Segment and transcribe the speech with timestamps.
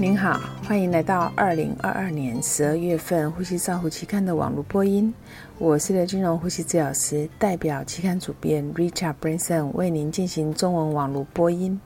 [0.00, 5.12] 您好，欢迎来到二零二二年十二月份《呼吸照护期刊》的网络播音。
[5.58, 11.78] 我是刘金荣呼吸治疗师，代表期刊主编 Richard Branson 为您进行中文网络播音。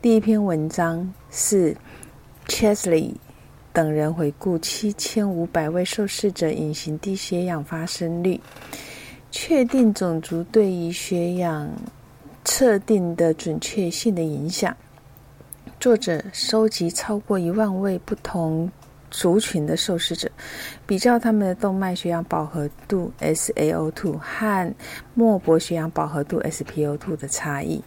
[0.00, 1.76] 第一篇文章是
[2.46, 3.16] Chesley
[3.70, 8.40] 等人回顾七千五百位受试者隐形低血氧发生率，
[9.30, 11.68] 确定种族对于血氧
[12.46, 14.74] 测定的准确性的影响。
[15.82, 18.70] 作者收集超过一万位不同
[19.10, 20.30] 族群的受试者，
[20.86, 24.74] 比较他们的动脉血氧饱和度 （SaO2） 和
[25.14, 27.82] 脉搏血氧饱和度 （SpO2） 的差异，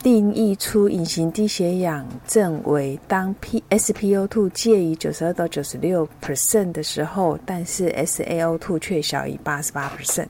[0.00, 10.28] 定义出隐形低血氧症为当 p-SpO2 介于九十二到九十六 percent 的时候，但是 SaO2 却小于八十八 percent。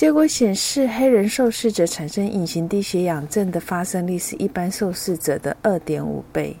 [0.00, 6.56] 结果显示，黑人受试者产生隐形低血氧症的发生率是一般受试者的二点五倍。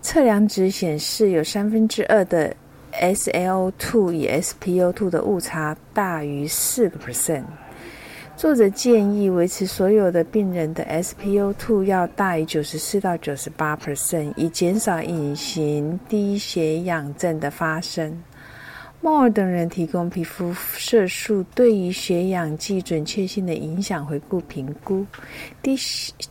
[0.00, 2.54] 测量值显示，有三分之二的
[2.92, 7.42] SaO2 与 SpO2 的误差大于四个 percent。
[8.36, 18.16] 作者建议维持所有的病人的 SpO2 要大于九十四到九十八 percent，以减少隐形低血氧症的发生。
[19.02, 25.06] 莫尔等人提供皮肤色素对于血氧计准确性的影响回顾评估，
[25.62, 25.74] 低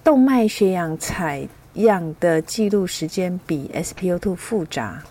[0.03, 5.01] 动脉血氧采样的记录时间比 SpO2 复杂。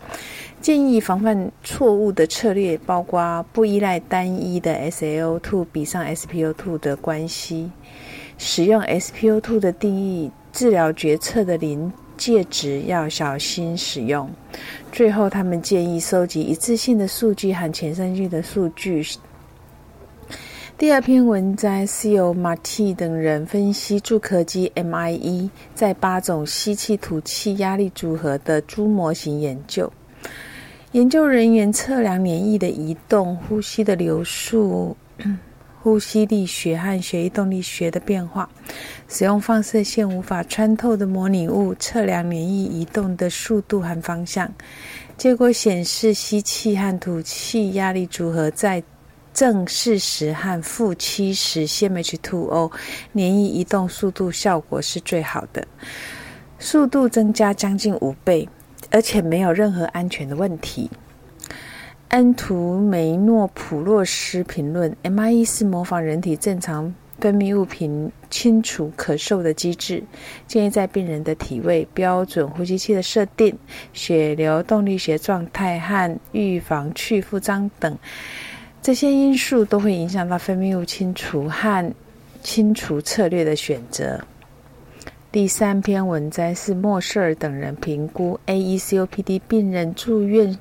[0.61, 7.72] 建议防范错误的策略包括不依赖单一的 SaO2 比上 SpO2 的关系，
[8.39, 11.93] 使用 SpO2 的定义治疗决策的临。
[12.19, 14.29] 介质要小心使用。
[14.93, 19.03] 最后，他们建议收集一次性的数据和前三句的数据。
[20.77, 29.93] 第二篇文摘是由马蒂等人分析助咳机 MIE 在八种吸气吐气压力组合的猪模型研究。
[30.93, 34.97] 研究人员测量黏液的移动、呼吸的流速。
[35.88, 38.47] 呼吸力学和血液动力学的变化，
[39.09, 44.53] 使用放射线无法穿透的模拟物测量免疫移动的速度和方向。
[45.16, 48.82] 结果显示，吸气和吐气压力组合在
[49.32, 52.71] 正四十和负七十 cmH2O，
[53.12, 55.66] 免疫移动速度效果是最好的，
[56.59, 58.47] 速度增加将近五倍，
[58.91, 60.91] 而且没有任何安全的问题。
[62.09, 70.03] 安图梅诺普洛斯评论：MIE 是模仿人体正常分泌物品清除咳嗽的机制。
[70.47, 73.55] 建议在病人的体位、标准呼吸器的设定、
[73.93, 77.99] 血流动力学状态和预防去腹张等
[78.81, 81.95] 这些因素都会影响到分泌物清除和
[82.43, 84.19] 清除策略的选择。
[85.38, 90.59] 第三篇文摘是莫舍尔等人评估 AECOPD 病人住院。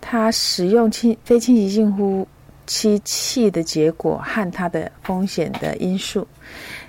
[0.00, 2.24] 他使用清非侵袭性呼
[2.68, 6.24] 吸器的结果和它的风险的因素，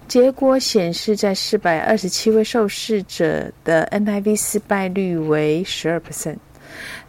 [0.07, 6.37] 结果显示，在四百二十七位受试者的 NIV 失败率为十二 percent，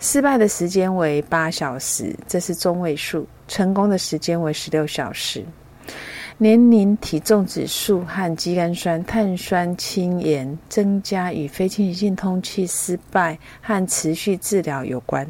[0.00, 5.44] 失败的时间为八小时，这是中位数；成功的时间为十六小时。
[6.39, 15.27] 年龄、体重指数和肌酐酸碳酸氢盐增加与非侵袭性通气失败和持续治疗有关。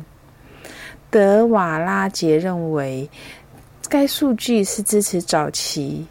[1.08, 3.08] 德瓦拉杰认为，
[3.88, 6.04] 该数据是支持早期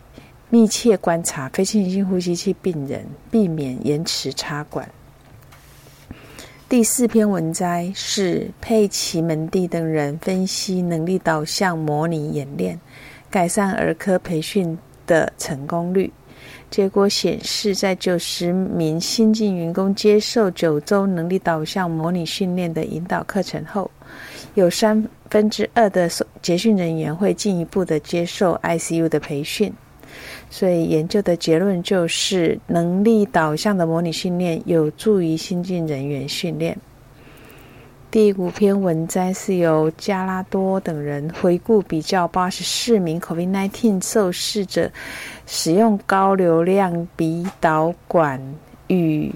[0.49, 4.89] 密切观察非侵袭性呼吸器病人，避免延迟插管。
[6.69, 12.79] 第四篇文摘是佩奇门蒂等人分析能力导向模拟演练，
[13.29, 16.11] 改善儿科培训的成功率。
[16.69, 23.89] 结果显示，在九十名新进员工接受九周能力导向模拟训练的引导课程后，
[24.55, 26.09] 有三分之二的
[26.41, 29.71] 结训人员会进一步的接受 ICU 的培训，
[30.49, 36.77] 所以研究的结论就是能力导向的模拟训练有助于新进人员训练。
[38.15, 44.89] 第五篇文摘是由加拉多等人回顾比较八十四名 COVID-19 受试者
[45.45, 48.41] 使用高流量鼻导管
[48.87, 49.35] 与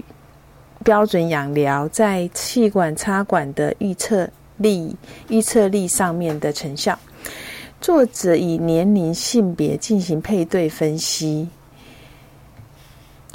[0.82, 4.26] 标准氧疗在气管插管的预测。
[4.56, 4.96] 力
[5.28, 6.98] 预测力上面的成效，
[7.82, 11.48] 作者以年龄、性别进行配对分析，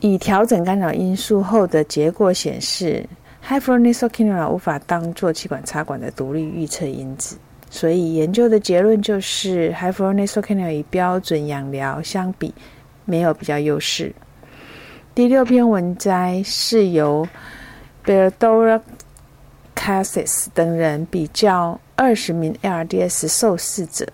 [0.02, 3.08] 以调整干扰因素后的结果显示
[3.48, 7.38] ，high flow nasal cannula 无法当做气管插管的独立预测因子，
[7.70, 12.54] 所以研究的结论就是 high flow nasal cannula 与标准氧疗相比
[13.06, 14.14] 没有比较优势。
[15.14, 17.28] 第六篇文摘是由
[18.04, 18.82] Berdora
[19.76, 24.08] Cassis 等人比较二十名 ARDS 受试者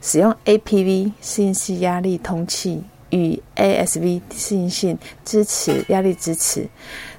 [0.00, 6.66] 使用 APV 适应性压力通气与 ASV 适应性支持压力支持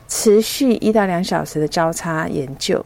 [0.08, 2.84] 持续一到两小时的交叉研究。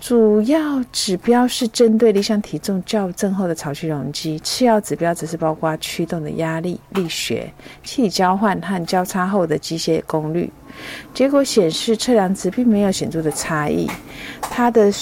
[0.00, 7.50] 主要指标是针对理想体重校正后的潮气容积，次要指标则是包括驱动的压力、力学、
[7.82, 10.52] 气体交换和交叉后的机械功率。
[11.14, 13.88] 结果显示，测量值并没有显著的差异。
[14.42, 14.92] 它的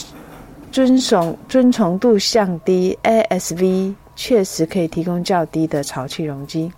[0.70, 6.70] 遵从遵从度降低，ASV 确实可以提供较低的潮气容积。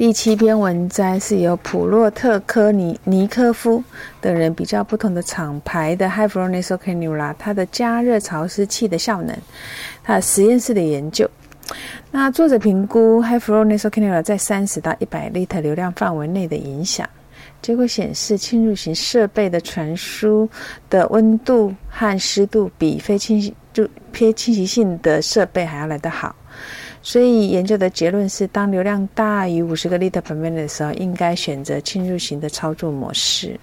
[0.00, 3.84] 第七篇文章是由普洛特科尼尼科夫
[4.18, 9.36] 等人比较不同的厂牌的 High Flow Nasal Cannula，它的加热潮湿器的效能，
[10.02, 11.30] 它实验室的研究。
[12.10, 17.06] 那作者评估 High Flow Nasal Cannula 在三十到一百 L 流量范围内的影响，
[17.60, 20.48] 结果显示侵入型设备的传输
[20.88, 26.34] 的温度和湿度比非侵就偏侵袭性的设备还要来得好。
[27.02, 33.58] 所以研究的结论是，当流量大于五十个 liter per minute 的时候，应该选择侵入型的操作模式。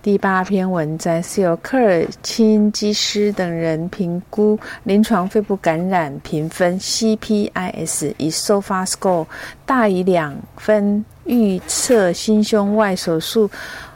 [0.00, 9.26] 第八篇文章是由科尔钦基斯等人评估临床肺部感染评分 CPIS，以 SOFA score
[9.66, 13.50] 大于两分预测心胸外手术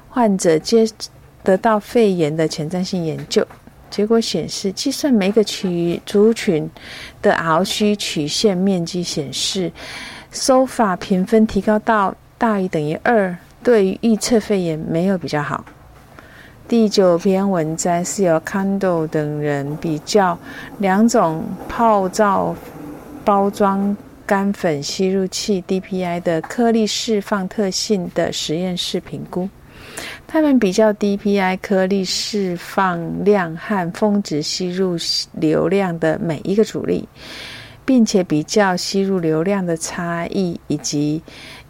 [0.09, 0.85] 患者接
[1.45, 3.47] 得到肺炎的前瞻性研究。
[3.93, 6.69] 结果显示，计算每个区族群
[7.21, 9.71] 的 R 区曲线面积显示
[10.33, 15.63] ，SOFA 评分提高到大于等于二，对于预测肺炎没有比较好。
[16.67, 20.39] 第九篇文章是由 Cando 等人比较
[20.79, 22.57] 两种泡皂
[23.27, 23.95] 包装
[24.25, 29.47] 干粉吸入器 DPI 的颗粒释放特性的实验室评估。
[30.27, 34.97] 他们比较 DPI 颗粒释放量和峰值吸入
[35.33, 37.09] 流量的每一个阻力，
[37.85, 41.23] 并且比较吸入流量的差异以及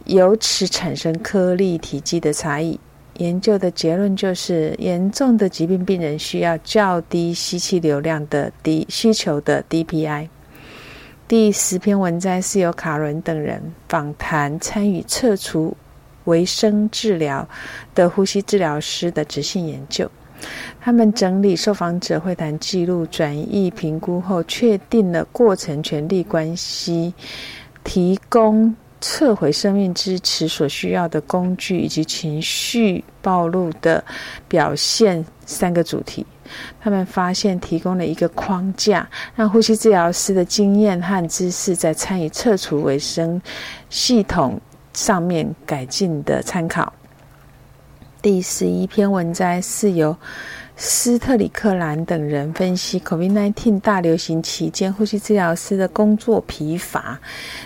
[0.05, 2.79] 由此产生颗粒体积的差异。
[3.19, 10.29] 研究的结论就是，严重的疾病病人需要较低吸气流量的低需求的 DPI。
[11.29, 15.77] 第十篇文章是由卡伦等人访谈参与撤除。
[16.25, 17.49] 维生治疗
[17.95, 20.11] 的呼吸治疗师的执行研究，
[20.81, 27.13] 他们整理受访者会谈记录，转译评估后，确定了过程权利关系，
[27.85, 34.05] 提供撤回生命支持所需要的工具，以及情绪暴露的
[34.47, 36.25] 表现三个主题。
[36.81, 43.41] 他们发现提供了一个框架，让呼吸治疗师的经验和知识在参与撤除维生
[43.89, 44.61] 系统。
[44.93, 46.93] 上面改进的参考。
[48.21, 50.17] 第十一篇文章是由
[50.77, 57.19] 斯特里克兰等人分析 COVID-19 大流行期间呼吸治疗师的工作疲乏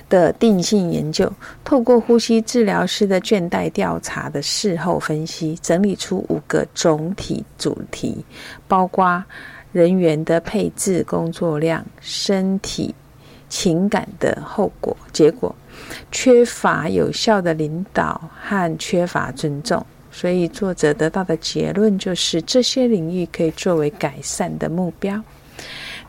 [0.09, 1.31] 的定性研究，
[1.63, 8.25] 透过呼吸治疗师的倦怠调查的事后分析，整理出五个总体主题，
[8.67, 9.23] 包括
[9.73, 12.95] 人员的配置、工作量、身体、
[13.49, 15.55] 情感的后果、结果。
[16.11, 25.23] 缺乏有效的领导和缺乏尊重，所以作者得到的结论就是这些领域可以作为改善的目标。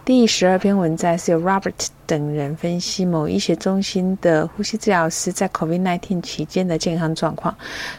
[0.06, 7.54] 第十二篇文章是由 Robert 等人分析某医学中心的呼吸治疗师在 COVID-19 期间的健康状况，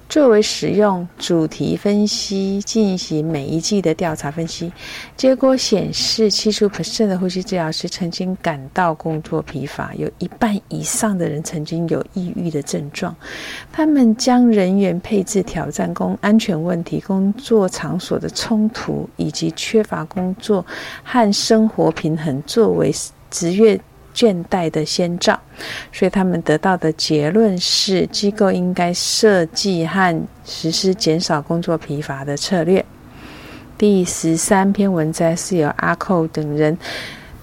[0.09, 4.73] 作为使用主题分析进行每一季的调查分析。
[5.15, 13.15] 结果显示，七成不甚的呼吸治疗师曾经感到工作疲乏，有一半以上的人曾经有抑郁的症状。
[13.71, 20.65] 他们将人员配置挑战、工安全问题、工作场所的冲突以及缺乏工作
[21.05, 21.93] 和生活。
[21.99, 22.95] 平衡作为
[23.29, 23.81] 职业
[24.19, 25.39] 倦怠的先兆，
[25.93, 32.85] 所以他们得到的结论是，机构应该设计和实施减少工作疲乏的策略。
[33.79, 36.77] 第十三篇文章是由阿寇等人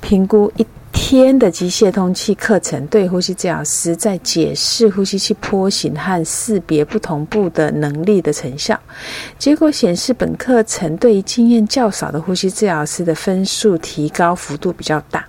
[0.01, 8.77] 评估一天的机械通气课程对呼吸治疗师在解释呼吸器波形和识别不同步的能力的成效。
[9.39, 15.25] 结果显示，本课程对于经验较少的呼吸治疗师的分数提高幅度比较大。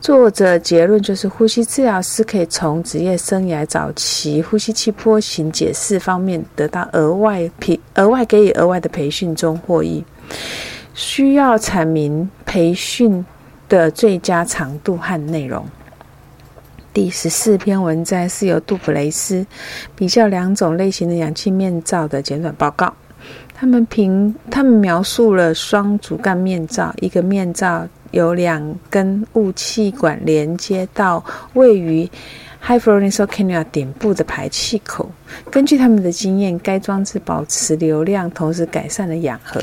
[0.00, 10.04] 作者结论就是，呼吸治疗师可以从职业生涯早期呼吸器波形解释方面得到额外培额外给予额外的培训中获益。
[10.94, 13.24] 需要阐明培训。
[13.68, 15.62] 的最佳长度和内容。
[16.94, 19.46] 第十四篇文章是由杜普雷斯
[19.94, 22.94] 比较两种类型的氧气面罩的简短报告。
[23.54, 31.24] 他们凭他们描述了双主干面罩，一个面罩有两根雾气管连接到
[31.54, 32.08] 位于
[32.62, 35.10] High Flow Nasal Cannula 顶部的排气口。
[35.50, 39.62] 根据他们的经验，该装置保持流量，同时改善了氧合。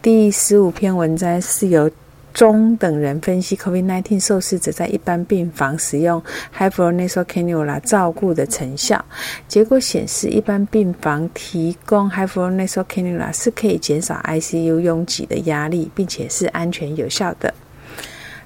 [0.00, 1.90] 第十五篇文章是由。
[2.32, 6.22] 中等人分析 COVID-19 受试者在一般病房使用
[6.56, 9.04] High Flow Nasal Cannula 照顾的成效。
[9.46, 17.52] 结果显示，一般病房提供 High Flow Nasal Cannula 是可以减少 ICU 拥挤的压力，并且是安全有效的。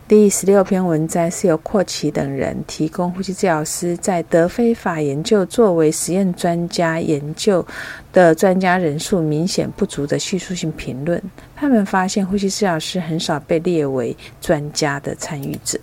[0.08, 7.66] 第十六篇文摘是由阔奇等人提供呼吸治疗师在德非法研究作为实验专家研究
[8.12, 11.20] 的专家人数明显不足的叙述性评论。
[11.56, 15.76] 他们发现呼吸治疗师很少被列为专家的参与者，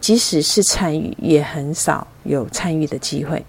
[0.00, 3.44] 即使是参与，也很少有参与的机会。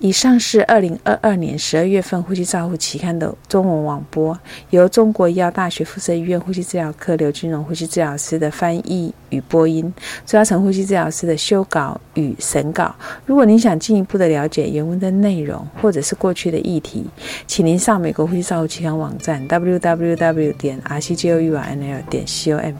[0.00, 4.38] 以上是二零二二年十二月份《呼吸照护期刊》的中文网播，
[4.70, 9.82] 由中国医药大学附设医院呼吸治疗科刘君荣呼吸治疗师的翻译与播音，
[10.26, 12.94] 朱嘉诚呼吸治疗师的修稿与审稿。
[13.24, 17.06] 如果您想进一步的了解原文的内容，或者是过去的议题，
[17.46, 22.74] 请您上美国呼吸照护期刊网站 www 点 rcjournal 点 com。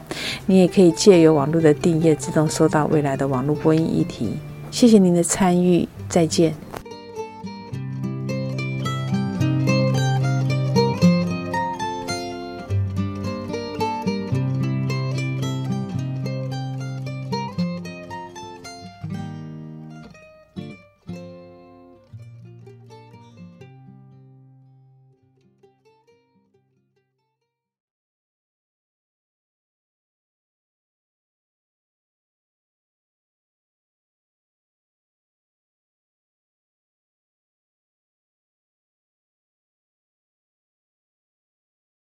[0.45, 4.37] 你也可以借由网络的订阅，自动收到未来的网络播音议题。
[4.69, 6.64] 谢谢您的参与，再见。